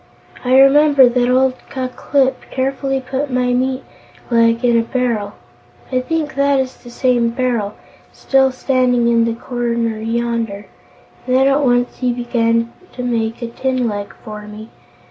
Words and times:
I 0.43 0.57
remember 0.59 1.07
that 1.07 1.29
old 1.29 1.53
Ku 1.69 1.87
Klip 1.89 2.49
carefully 2.49 2.99
put 2.99 3.29
my 3.29 3.53
meat 3.53 3.83
leg 4.31 4.65
into 4.65 4.79
a 4.79 4.81
barrel 4.81 5.33
I 5.91 5.99
think 5.99 6.33
that 6.33 6.59
is 6.59 6.77
the 6.77 6.89
same 6.89 7.29
barrel, 7.29 7.75
still 8.11 8.51
standing 8.51 9.07
in 9.07 9.25
the 9.25 9.35
corner 9.35 9.99
yonder 10.01 10.65
and 11.27 11.35
then 11.35 11.47
at 11.47 11.63
once 11.63 11.99
he 11.99 12.11
began 12.11 12.73
to 12.93 13.03
make 13.03 13.43
a 13.43 13.47
tin 13.47 13.87
leg 13.87 14.15
for 14.25 14.47
me. 14.47 14.69